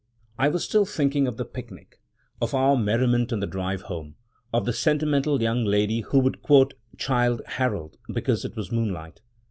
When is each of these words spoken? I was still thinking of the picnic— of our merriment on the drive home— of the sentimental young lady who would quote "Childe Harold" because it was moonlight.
I 0.39 0.47
was 0.47 0.63
still 0.63 0.83
thinking 0.87 1.27
of 1.27 1.37
the 1.37 1.45
picnic— 1.45 2.01
of 2.41 2.55
our 2.55 2.75
merriment 2.75 3.31
on 3.31 3.39
the 3.39 3.45
drive 3.45 3.83
home— 3.83 4.15
of 4.51 4.65
the 4.65 4.73
sentimental 4.73 5.43
young 5.43 5.63
lady 5.63 5.99
who 5.99 6.17
would 6.21 6.41
quote 6.41 6.73
"Childe 6.97 7.43
Harold" 7.45 7.97
because 8.11 8.43
it 8.43 8.55
was 8.55 8.71
moonlight. 8.71 9.21